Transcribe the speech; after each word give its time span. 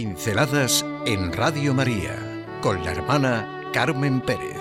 Pinceladas 0.00 0.82
en 1.04 1.30
Radio 1.30 1.74
María 1.74 2.16
con 2.62 2.82
la 2.82 2.92
hermana 2.92 3.70
Carmen 3.70 4.22
Pérez. 4.22 4.56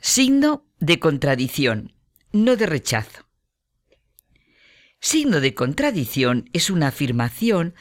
Signo 0.00 0.64
de 0.80 0.98
contradicción, 0.98 1.92
no 2.32 2.56
de 2.56 2.66
rechazo. 2.66 3.27
Signo 5.10 5.40
de 5.40 5.54
contradicción 5.54 6.50
es 6.52 6.68
una 6.68 6.88
afirmación 6.88 7.74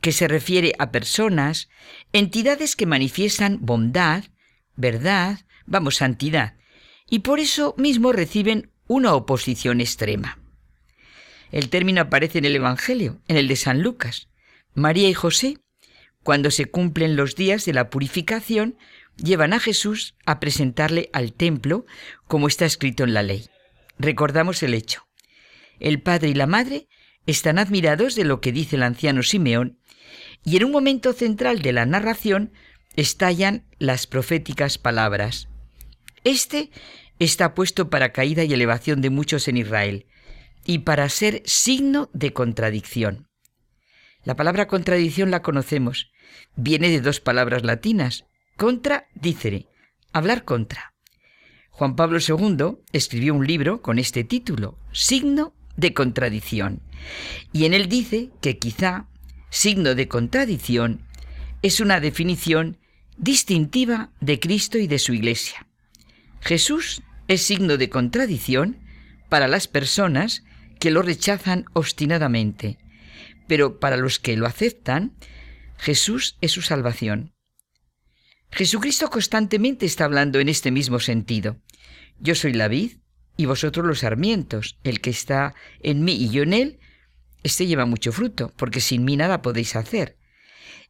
que 0.00 0.12
se 0.12 0.28
refiere 0.28 0.74
a 0.78 0.92
personas, 0.92 1.68
entidades 2.12 2.76
que 2.76 2.86
manifiestan 2.86 3.58
bondad, 3.62 4.22
verdad, 4.76 5.40
vamos, 5.66 5.96
santidad, 5.96 6.54
y 7.10 7.18
por 7.18 7.40
eso 7.40 7.74
mismo 7.78 8.12
reciben 8.12 8.70
una 8.86 9.14
oposición 9.14 9.80
extrema. 9.80 10.38
El 11.50 11.68
término 11.68 12.02
aparece 12.02 12.38
en 12.38 12.44
el 12.44 12.54
Evangelio, 12.54 13.20
en 13.26 13.38
el 13.38 13.48
de 13.48 13.56
San 13.56 13.82
Lucas. 13.82 14.28
María 14.72 15.08
y 15.08 15.14
José, 15.14 15.58
cuando 16.22 16.52
se 16.52 16.66
cumplen 16.66 17.16
los 17.16 17.34
días 17.34 17.64
de 17.64 17.72
la 17.72 17.90
purificación, 17.90 18.78
llevan 19.16 19.52
a 19.52 19.58
Jesús 19.58 20.14
a 20.26 20.38
presentarle 20.38 21.10
al 21.12 21.32
templo, 21.32 21.86
como 22.28 22.46
está 22.46 22.66
escrito 22.66 23.02
en 23.02 23.14
la 23.14 23.24
ley. 23.24 23.48
Recordamos 23.98 24.62
el 24.62 24.74
hecho. 24.74 25.07
El 25.80 26.02
padre 26.02 26.28
y 26.28 26.34
la 26.34 26.46
madre 26.46 26.88
están 27.26 27.58
admirados 27.58 28.14
de 28.14 28.24
lo 28.24 28.40
que 28.40 28.52
dice 28.52 28.76
el 28.76 28.82
anciano 28.82 29.22
Simeón 29.22 29.78
y 30.44 30.56
en 30.56 30.64
un 30.64 30.72
momento 30.72 31.12
central 31.12 31.62
de 31.62 31.72
la 31.72 31.86
narración 31.86 32.52
estallan 32.96 33.66
las 33.78 34.06
proféticas 34.06 34.78
palabras. 34.78 35.48
Este 36.24 36.70
está 37.18 37.54
puesto 37.54 37.90
para 37.90 38.12
caída 38.12 38.44
y 38.44 38.52
elevación 38.52 39.00
de 39.00 39.10
muchos 39.10 39.48
en 39.48 39.56
Israel 39.56 40.06
y 40.64 40.80
para 40.80 41.08
ser 41.08 41.42
signo 41.44 42.10
de 42.12 42.32
contradicción. 42.32 43.28
La 44.24 44.36
palabra 44.36 44.66
contradicción 44.66 45.30
la 45.30 45.42
conocemos. 45.42 46.10
Viene 46.56 46.90
de 46.90 47.00
dos 47.00 47.20
palabras 47.20 47.64
latinas. 47.64 48.24
Contra 48.56 49.06
dicere, 49.14 49.68
hablar 50.12 50.44
contra. 50.44 50.94
Juan 51.70 51.94
Pablo 51.94 52.18
II 52.18 52.78
escribió 52.92 53.34
un 53.34 53.46
libro 53.46 53.82
con 53.82 53.98
este 53.98 54.24
título, 54.24 54.78
Signo 54.92 55.54
de 55.78 55.94
contradicción. 55.94 56.82
Y 57.52 57.64
en 57.64 57.72
él 57.72 57.88
dice 57.88 58.30
que 58.42 58.58
quizá 58.58 59.06
signo 59.48 59.94
de 59.94 60.08
contradicción 60.08 61.06
es 61.62 61.80
una 61.80 62.00
definición 62.00 62.78
distintiva 63.16 64.10
de 64.20 64.38
Cristo 64.40 64.76
y 64.78 64.88
de 64.88 64.98
su 64.98 65.14
Iglesia. 65.14 65.66
Jesús 66.40 67.02
es 67.28 67.42
signo 67.42 67.76
de 67.76 67.88
contradicción 67.88 68.78
para 69.28 69.48
las 69.48 69.68
personas 69.68 70.42
que 70.80 70.90
lo 70.90 71.02
rechazan 71.02 71.64
obstinadamente, 71.72 72.78
pero 73.46 73.78
para 73.78 73.96
los 73.96 74.18
que 74.18 74.36
lo 74.36 74.46
aceptan, 74.46 75.14
Jesús 75.76 76.36
es 76.40 76.52
su 76.52 76.62
salvación. 76.62 77.34
Jesucristo 78.50 79.10
constantemente 79.10 79.86
está 79.86 80.04
hablando 80.04 80.40
en 80.40 80.48
este 80.48 80.70
mismo 80.70 80.98
sentido. 80.98 81.60
Yo 82.18 82.34
soy 82.34 82.52
la 82.52 82.66
vid, 82.66 82.98
y 83.38 83.46
vosotros 83.46 83.86
los 83.86 84.00
sarmientos. 84.00 84.78
El 84.84 85.00
que 85.00 85.10
está 85.10 85.54
en 85.80 86.04
mí 86.04 86.12
y 86.12 86.28
yo 86.28 86.42
en 86.42 86.52
él, 86.52 86.80
este 87.44 87.66
lleva 87.66 87.86
mucho 87.86 88.12
fruto, 88.12 88.52
porque 88.56 88.80
sin 88.80 89.04
mí 89.04 89.16
nada 89.16 89.40
podéis 89.40 89.76
hacer. 89.76 90.18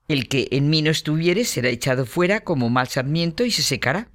El 0.08 0.28
que 0.28 0.48
en 0.50 0.70
mí 0.70 0.80
no 0.80 0.90
estuviere 0.90 1.44
será 1.44 1.68
echado 1.68 2.06
fuera 2.06 2.40
como 2.40 2.70
mal 2.70 2.88
sarmiento 2.88 3.44
y 3.44 3.50
se 3.50 3.62
secará. 3.62 4.10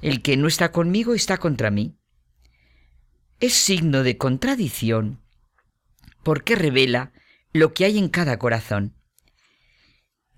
El 0.00 0.22
que 0.22 0.36
no 0.36 0.46
está 0.46 0.70
conmigo 0.70 1.14
está 1.14 1.36
contra 1.38 1.72
mí. 1.72 1.98
Es 3.40 3.54
signo 3.54 4.04
de 4.04 4.16
contradicción, 4.16 5.20
porque 6.22 6.54
revela 6.54 7.12
lo 7.52 7.74
que 7.74 7.84
hay 7.84 7.98
en 7.98 8.08
cada 8.08 8.38
corazón. 8.38 8.94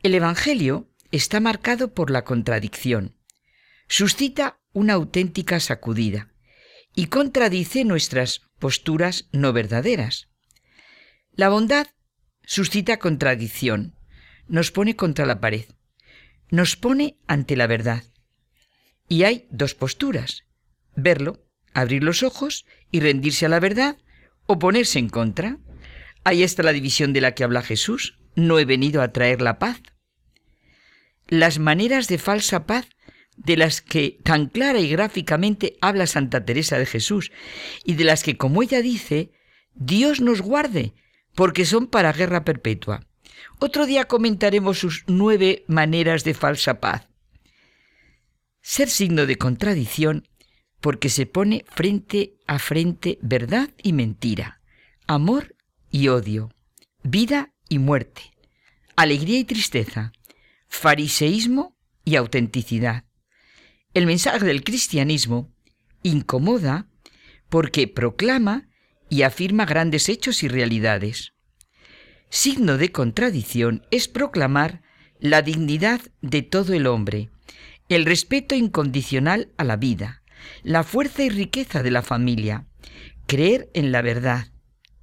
El 0.03 0.15
Evangelio 0.15 0.89
está 1.11 1.39
marcado 1.39 1.93
por 1.93 2.11
la 2.11 2.25
contradicción. 2.25 3.15
Suscita 3.89 4.59
una 4.73 4.95
auténtica 4.95 5.61
sacudida 5.61 6.30
y 7.01 7.07
contradice 7.07 7.87
nuestras 7.87 8.43
posturas 8.59 9.27
no 9.33 9.55
verdaderas. 9.55 10.29
La 11.33 11.49
bondad 11.49 11.87
suscita 12.45 12.99
contradicción, 12.99 13.97
nos 14.49 14.71
pone 14.71 14.97
contra 14.97 15.25
la 15.25 15.41
pared, 15.41 15.65
nos 16.51 16.77
pone 16.77 17.17
ante 17.27 17.57
la 17.57 17.67
verdad. 17.67 18.05
Y 19.09 19.23
hay 19.23 19.49
dos 19.51 19.75
posturas, 19.75 20.45
verlo, 20.95 21.49
abrir 21.73 22.05
los 22.05 22.23
ojos 22.23 22.67
y 22.91 23.01
rendirse 23.01 23.47
a 23.47 23.49
la 23.49 23.61
verdad 23.61 23.97
o 24.45 24.59
ponerse 24.59 24.99
en 24.99 25.09
contra. 25.09 25.57
Ahí 26.23 26.43
está 26.43 26.63
la 26.63 26.75
división 26.75 27.15
de 27.15 27.23
la 27.23 27.35
que 27.35 27.45
habla 27.45 27.63
Jesús, 27.63 28.19
no 28.35 28.59
he 28.59 28.67
venido 28.67 29.01
a 29.01 29.11
traer 29.11 29.41
la 29.41 29.59
paz. 29.59 29.81
Las 31.29 31.59
maneras 31.61 32.09
de 32.09 32.19
falsa 32.19 32.67
paz 32.67 32.91
de 33.45 33.57
las 33.57 33.81
que 33.81 34.19
tan 34.23 34.47
clara 34.47 34.81
y 34.81 34.89
gráficamente 34.89 35.77
habla 35.81 36.07
Santa 36.07 36.45
Teresa 36.45 36.79
de 36.79 36.87
Jesús 36.87 37.33
y 37.85 37.95
de 37.95 38.05
las 38.05 38.23
que, 38.23 38.37
como 38.37 38.63
ella 38.63 38.83
dice, 38.83 39.33
Dios 39.75 40.21
nos 40.21 40.43
guarde, 40.43 40.93
porque 41.35 41.65
son 41.65 41.87
para 41.87 42.13
guerra 42.13 42.45
perpetua. 42.45 43.07
Otro 43.59 43.87
día 43.87 44.05
comentaremos 44.05 44.79
sus 44.79 45.05
nueve 45.07 45.65
maneras 45.69 46.25
de 46.25 46.35
falsa 46.35 46.81
paz. 46.81 47.09
Ser 48.61 48.91
signo 48.91 49.25
de 49.25 49.37
contradicción 49.37 50.29
porque 50.81 51.09
se 51.09 51.25
pone 51.27 51.65
frente 51.69 52.35
a 52.47 52.59
frente 52.59 53.19
verdad 53.23 53.71
y 53.83 53.95
mentira, 53.95 54.61
amor 55.07 55.57
y 55.91 56.09
odio, 56.09 56.51
vida 57.03 57.55
y 57.69 57.79
muerte, 57.79 58.23
alegría 58.97 59.39
y 59.39 59.45
tristeza, 59.45 60.13
fariseísmo 60.69 61.77
y 62.05 62.17
autenticidad, 62.17 63.05
el 63.95 64.07
mensaje 64.07 64.45
del 64.45 64.63
cristianismo 64.63 65.53
incomoda 66.03 66.87
porque 67.49 67.89
proclama 67.89 68.69
y 69.09 69.23
afirma 69.23 69.67
grandes 69.67 70.09
hechos 70.09 70.43
y 70.43 70.49
realidades. 70.49 71.33
Signo 72.29 72.79
de 72.79 72.93
contradicción 72.93 73.85
es 73.91 74.07
proclamar 74.07 74.83
la 75.19 75.43
dignidad 75.43 76.01
de 76.23 76.43
todo 76.43 76.73
el 76.73 76.87
hombre, 76.87 77.31
el 77.89 78.07
respeto 78.07 78.55
incondicional 78.55 79.53
a 79.59 79.65
la 79.65 79.77
vida, 79.77 80.23
la 80.63 80.85
fuerza 80.85 81.25
y 81.25 81.29
riqueza 81.29 81.83
de 81.83 81.91
la 81.91 82.03
familia, 82.03 82.67
creer 83.27 83.69
en 83.75 83.91
la 83.91 84.01
verdad, 84.01 84.53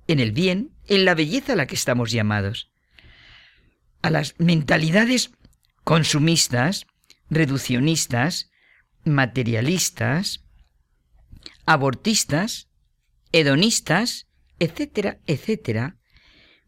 en 0.07 0.19
el 0.19 0.31
bien, 0.31 0.71
en 0.87 1.03
la 1.03 1.13
belleza 1.13 1.53
a 1.53 1.55
la 1.57 1.67
que 1.67 1.75
estamos 1.75 2.11
llamados. 2.11 2.71
A 4.01 4.09
las 4.09 4.35
mentalidades 4.37 5.31
consumistas, 5.83 6.87
reduccionistas, 7.29 8.49
materialistas, 9.07 10.43
abortistas, 11.65 12.69
hedonistas, 13.31 14.27
etcétera, 14.59 15.19
etcétera, 15.27 15.97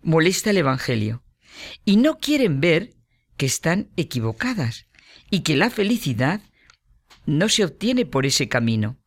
molesta 0.01 0.49
el 0.51 0.57
Evangelio 0.57 1.23
y 1.85 1.97
no 1.97 2.17
quieren 2.17 2.61
ver 2.61 2.93
que 3.37 3.45
están 3.45 3.89
equivocadas 3.95 4.87
y 5.29 5.41
que 5.41 5.55
la 5.55 5.69
felicidad 5.69 6.41
no 7.25 7.49
se 7.49 7.63
obtiene 7.63 8.05
por 8.05 8.25
ese 8.25 8.47
camino. 8.47 8.97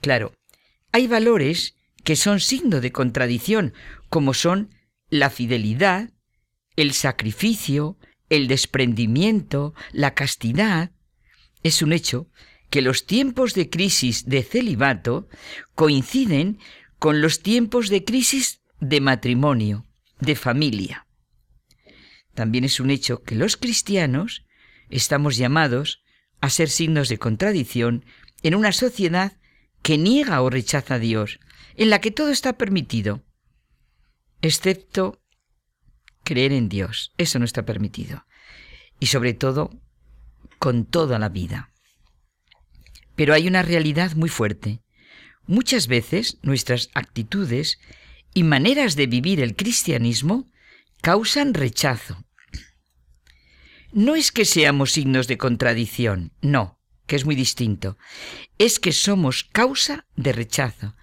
Claro, 0.00 0.32
hay 0.92 1.06
valores 1.06 1.74
que 2.04 2.16
son 2.16 2.40
signo 2.40 2.80
de 2.80 2.92
contradicción, 2.92 3.74
como 4.08 4.34
son 4.34 4.74
la 5.10 5.30
fidelidad, 5.30 6.10
el 6.76 6.92
sacrificio, 6.92 7.98
el 8.28 8.48
desprendimiento, 8.48 9.74
la 9.92 10.14
castidad. 10.14 10.92
Es 11.62 11.82
un 11.82 11.92
hecho 11.92 12.28
que 12.70 12.82
los 12.82 13.06
tiempos 13.06 13.54
de 13.54 13.70
crisis 13.70 14.26
de 14.26 14.42
celibato 14.42 15.28
coinciden 15.74 16.58
con 16.98 17.20
los 17.22 17.42
tiempos 17.42 17.88
de 17.88 18.04
crisis 18.04 18.60
de 18.80 19.00
matrimonio, 19.00 19.86
de 20.20 20.36
familia. 20.36 21.06
También 22.34 22.64
es 22.64 22.80
un 22.80 22.90
hecho 22.90 23.22
que 23.22 23.34
los 23.34 23.56
cristianos 23.56 24.44
estamos 24.90 25.36
llamados 25.36 26.02
a 26.40 26.50
ser 26.50 26.68
signos 26.68 27.08
de 27.08 27.18
contradicción 27.18 28.04
en 28.42 28.54
una 28.54 28.72
sociedad 28.72 29.38
que 29.82 29.98
niega 29.98 30.42
o 30.42 30.50
rechaza 30.50 30.94
a 30.94 30.98
Dios, 30.98 31.40
en 31.76 31.90
la 31.90 32.00
que 32.00 32.10
todo 32.10 32.30
está 32.30 32.58
permitido, 32.58 33.24
excepto 34.42 35.20
creer 36.24 36.52
en 36.52 36.68
Dios. 36.68 37.12
Eso 37.16 37.38
no 37.38 37.44
está 37.44 37.64
permitido. 37.64 38.26
Y 39.00 39.06
sobre 39.06 39.34
todo, 39.34 39.70
con 40.58 40.84
toda 40.84 41.18
la 41.18 41.28
vida. 41.28 41.72
Pero 43.18 43.34
hay 43.34 43.48
una 43.48 43.62
realidad 43.62 44.14
muy 44.14 44.28
fuerte. 44.28 44.80
Muchas 45.44 45.88
veces 45.88 46.38
nuestras 46.42 46.88
actitudes 46.94 47.80
y 48.32 48.44
maneras 48.44 48.94
de 48.94 49.08
vivir 49.08 49.40
el 49.40 49.56
cristianismo 49.56 50.48
causan 51.02 51.52
rechazo. 51.52 52.24
no 53.90 54.14
es 54.14 54.30
que 54.30 54.44
seamos 54.44 54.92
signos 54.92 55.26
de 55.26 55.36
contradicción, 55.36 56.32
no, 56.42 56.78
que 57.06 57.16
es 57.16 57.24
muy 57.24 57.34
distinto. 57.34 57.98
Es 58.56 58.78
que 58.78 58.92
somos 58.92 59.42
causa 59.42 60.06
de 60.14 60.32
rechazo. 60.32 60.94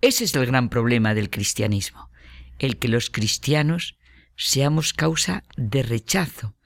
Ese 0.00 0.24
es 0.24 0.34
el 0.34 0.46
gran 0.46 0.68
problema 0.68 1.14
del 1.14 1.30
cristianismo, 1.30 2.10
el 2.58 2.76
que 2.78 2.88
los 2.88 3.08
cristianos 3.08 3.96
seamos 4.36 4.94
causa 4.94 5.44
de 5.56 5.84
rechazo, 5.84 6.56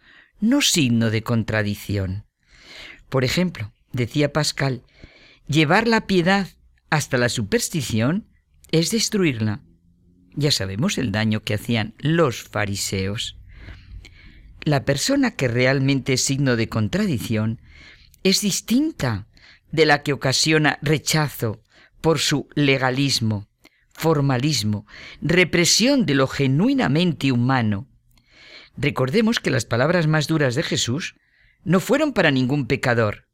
no 0.40 0.62
signo 0.62 1.10
de 1.10 1.22
contradicción. 1.22 2.24
Por 3.10 3.24
ejemplo, 3.24 3.74
decía 3.96 4.32
Pascal, 4.32 4.82
llevar 5.48 5.88
la 5.88 6.06
piedad 6.06 6.48
hasta 6.90 7.18
la 7.18 7.28
superstición 7.28 8.28
es 8.70 8.90
destruirla. 8.90 9.62
Ya 10.34 10.50
sabemos 10.50 10.98
el 10.98 11.12
daño 11.12 11.42
que 11.42 11.54
hacían 11.54 11.94
los 11.98 12.42
fariseos. 12.42 13.38
La 14.62 14.84
persona 14.84 15.32
que 15.32 15.48
realmente 15.48 16.14
es 16.14 16.24
signo 16.24 16.56
de 16.56 16.68
contradicción 16.68 17.60
es 18.22 18.40
distinta 18.40 19.28
de 19.72 19.86
la 19.86 20.02
que 20.02 20.12
ocasiona 20.12 20.78
rechazo 20.82 21.62
por 22.00 22.18
su 22.18 22.48
legalismo, 22.54 23.48
formalismo, 23.92 24.86
represión 25.20 26.06
de 26.06 26.14
lo 26.14 26.26
genuinamente 26.26 27.32
humano. 27.32 27.88
Recordemos 28.76 29.40
que 29.40 29.50
las 29.50 29.64
palabras 29.64 30.06
más 30.06 30.26
duras 30.26 30.54
de 30.54 30.62
Jesús 30.62 31.14
no 31.64 31.80
fueron 31.80 32.12
para 32.12 32.30
ningún 32.30 32.66
pecador, 32.66 33.25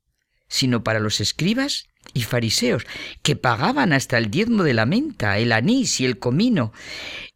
sino 0.52 0.84
para 0.84 1.00
los 1.00 1.22
escribas 1.22 1.88
y 2.12 2.24
fariseos, 2.24 2.84
que 3.22 3.36
pagaban 3.36 3.94
hasta 3.94 4.18
el 4.18 4.30
diezmo 4.30 4.64
de 4.64 4.74
la 4.74 4.84
menta, 4.84 5.38
el 5.38 5.50
anís 5.50 5.98
y 5.98 6.04
el 6.04 6.18
comino, 6.18 6.74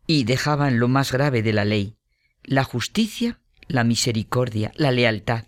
y 0.06 0.24
dejaban 0.24 0.78
lo 0.78 0.86
más 0.86 1.12
grave 1.12 1.42
de 1.42 1.54
la 1.54 1.64
ley, 1.64 1.96
la 2.44 2.62
justicia, 2.62 3.40
la 3.68 3.84
misericordia, 3.84 4.70
la 4.76 4.90
lealtad. 4.90 5.46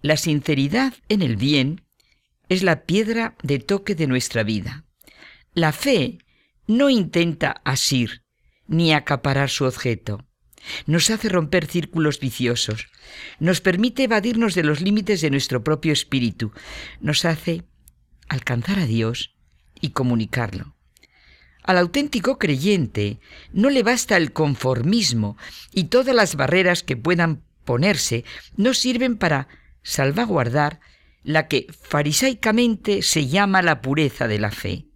La 0.00 0.16
sinceridad 0.16 0.94
en 1.08 1.22
el 1.22 1.34
bien 1.34 1.82
es 2.48 2.62
la 2.62 2.84
piedra 2.84 3.34
de 3.42 3.58
toque 3.58 3.96
de 3.96 4.06
nuestra 4.06 4.44
vida. 4.44 4.84
La 5.54 5.72
fe 5.72 6.18
no 6.68 6.88
intenta 6.88 7.60
asir 7.64 8.22
ni 8.68 8.94
acaparar 8.94 9.50
su 9.50 9.64
objeto. 9.64 10.24
Nos 10.86 11.10
hace 11.10 11.28
romper 11.28 11.66
círculos 11.66 12.20
viciosos, 12.20 12.88
nos 13.38 13.60
permite 13.60 14.04
evadirnos 14.04 14.54
de 14.54 14.62
los 14.64 14.80
límites 14.80 15.20
de 15.20 15.30
nuestro 15.30 15.64
propio 15.64 15.92
espíritu, 15.92 16.52
nos 17.00 17.24
hace 17.24 17.64
alcanzar 18.28 18.78
a 18.78 18.86
Dios 18.86 19.34
y 19.80 19.90
comunicarlo. 19.90 20.74
Al 21.62 21.78
auténtico 21.78 22.38
creyente 22.38 23.20
no 23.52 23.68
le 23.68 23.82
basta 23.82 24.16
el 24.16 24.32
conformismo 24.32 25.36
y 25.72 25.84
todas 25.84 26.14
las 26.14 26.34
barreras 26.34 26.82
que 26.82 26.96
puedan 26.96 27.42
ponerse 27.64 28.24
no 28.56 28.72
sirven 28.72 29.18
para 29.18 29.48
salvaguardar 29.82 30.80
la 31.22 31.46
que 31.46 31.66
farisaicamente 31.82 33.02
se 33.02 33.26
llama 33.26 33.60
la 33.60 33.82
pureza 33.82 34.28
de 34.28 34.38
la 34.38 34.50
fe. 34.50 34.86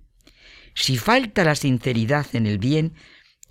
Si 0.75 0.97
falta 0.97 1.45
la 1.45 1.55
sinceridad 1.55 2.27
en 2.33 2.47
el 2.47 2.57
bien, 2.57 2.95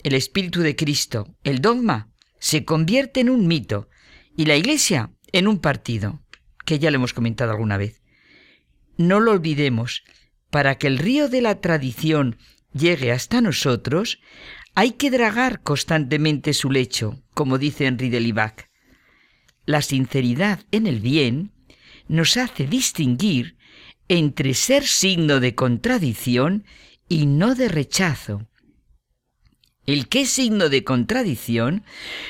el 0.04 0.14
Espíritu 0.14 0.62
de 0.62 0.76
Cristo, 0.76 1.36
el 1.44 1.62
dogma, 1.62 2.12
se 2.40 2.66
convierte 2.66 3.20
en 3.20 3.30
un 3.30 3.48
mito 3.48 3.90
y 4.36 4.46
la 4.46 4.56
Iglesia 4.56 5.12
en 5.32 5.48
un 5.48 5.60
partido, 5.60 6.22
que 6.66 6.80
ya 6.80 6.92
lo 6.92 6.96
hemos 6.96 7.14
comentado 7.14 7.52
alguna 7.52 7.78
vez. 7.78 8.02
No 8.98 9.20
lo 9.20 9.32
olvidemos, 9.32 10.04
para 10.50 10.78
que 10.78 10.88
el 10.88 10.98
río 10.98 11.30
de 11.30 11.42
la 11.42 11.62
tradición 11.62 12.38
llegue 12.74 13.12
hasta 13.12 13.42
nosotros, 13.42 14.20
hay 14.76 14.92
que 14.92 15.12
dragar 15.12 15.62
constantemente 15.62 16.54
su 16.54 16.72
lecho, 16.72 17.22
como 17.34 17.58
dice 17.58 17.86
Henri 17.86 18.10
de 18.10 18.20
Libac. 18.20 18.70
La 19.66 19.82
sinceridad 19.82 20.66
en 20.72 20.88
el 20.88 21.00
bien 21.00 21.52
nos 22.08 22.38
hace 22.38 22.68
distinguir 22.68 23.58
entre 24.08 24.54
ser 24.54 24.86
signo 24.86 25.40
de 25.40 25.56
contradicción 25.56 26.66
y 27.08 27.26
no 27.26 27.56
de 27.56 27.70
rechazo. 27.70 28.50
El 29.86 30.08
que 30.08 30.22
es 30.22 30.30
signo 30.30 30.70
de 30.70 30.84
contradicción 30.84 31.84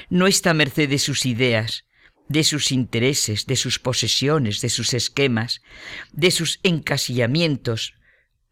no 0.09 0.27
está 0.27 0.51
a 0.51 0.53
merced 0.53 0.89
de 0.89 0.99
sus 0.99 1.25
ideas, 1.25 1.85
de 2.29 2.43
sus 2.45 2.71
intereses, 2.71 3.45
de 3.45 3.57
sus 3.57 3.77
posesiones, 3.77 4.61
de 4.61 4.69
sus 4.69 4.93
esquemas, 4.93 5.61
de 6.13 6.31
sus 6.31 6.59
encasillamientos, 6.63 7.93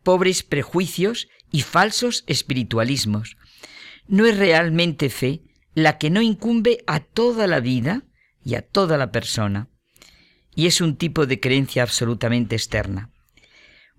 pobres 0.03 0.43
prejuicios 0.43 1.29
y 1.49 1.61
falsos 1.61 2.25
espiritualismos. 2.27 3.37
No 4.07 4.25
es 4.25 4.37
realmente 4.37 5.09
fe 5.09 5.43
la 5.75 5.97
que 5.97 6.09
no 6.09 6.21
incumbe 6.21 6.83
a 6.87 6.99
toda 6.99 7.47
la 7.47 7.61
vida 7.61 8.03
y 8.43 8.55
a 8.55 8.61
toda 8.61 8.97
la 8.97 9.11
persona, 9.11 9.69
y 10.55 10.67
es 10.67 10.81
un 10.81 10.97
tipo 10.97 11.25
de 11.25 11.39
creencia 11.39 11.83
absolutamente 11.83 12.55
externa. 12.55 13.11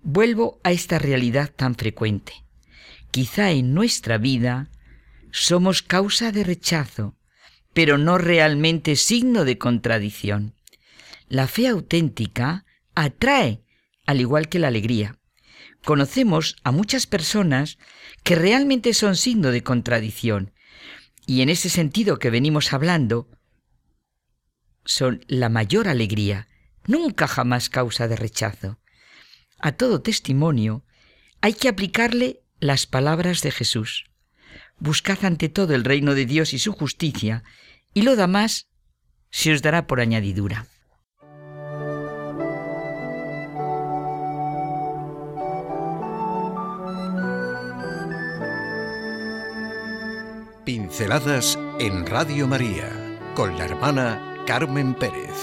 Vuelvo 0.03 0.59
a 0.63 0.71
esta 0.71 0.99
realidad 0.99 1.51
tan 1.55 1.75
frecuente. 1.75 2.33
Quizá 3.09 3.51
en 3.51 3.73
nuestra 3.73 4.17
vida 4.17 4.69
somos 5.31 5.81
causa 5.81 6.31
de 6.31 6.43
rechazo, 6.43 7.15
pero 7.73 7.97
no 7.97 8.17
realmente 8.17 8.95
signo 8.95 9.45
de 9.45 9.57
contradicción. 9.57 10.55
La 11.27 11.47
fe 11.47 11.67
auténtica 11.67 12.65
atrae, 12.95 13.63
al 14.05 14.19
igual 14.19 14.49
que 14.49 14.59
la 14.59 14.67
alegría. 14.67 15.17
Conocemos 15.83 16.57
a 16.63 16.71
muchas 16.71 17.07
personas 17.07 17.77
que 18.23 18.35
realmente 18.35 18.93
son 18.93 19.15
signo 19.15 19.51
de 19.51 19.63
contradicción, 19.63 20.53
y 21.25 21.41
en 21.41 21.49
ese 21.49 21.69
sentido 21.69 22.19
que 22.19 22.29
venimos 22.29 22.73
hablando, 22.73 23.29
son 24.83 25.23
la 25.27 25.49
mayor 25.49 25.87
alegría, 25.87 26.47
nunca 26.85 27.27
jamás 27.27 27.69
causa 27.69 28.07
de 28.07 28.15
rechazo. 28.15 28.79
A 29.59 29.71
todo 29.71 30.01
testimonio 30.01 30.83
hay 31.39 31.53
que 31.53 31.69
aplicarle 31.69 32.43
las 32.59 32.85
palabras 32.85 33.41
de 33.41 33.51
Jesús. 33.51 34.10
Buscad 34.81 35.23
ante 35.25 35.47
todo 35.47 35.75
el 35.75 35.83
reino 35.83 36.15
de 36.15 36.25
Dios 36.25 36.55
y 36.55 36.59
su 36.59 36.73
justicia, 36.73 37.43
y 37.93 38.01
lo 38.01 38.15
demás 38.15 38.67
se 39.29 39.53
os 39.53 39.61
dará 39.61 39.85
por 39.85 40.01
añadidura. 40.01 40.65
Pinceladas 50.65 51.59
en 51.79 52.07
Radio 52.07 52.47
María 52.47 52.89
con 53.35 53.55
la 53.59 53.65
hermana 53.65 54.43
Carmen 54.47 54.95
Pérez. 54.95 55.37